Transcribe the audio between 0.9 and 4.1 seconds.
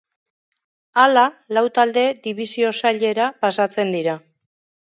Hala, Lau talde Dibisio Sailera pasatzen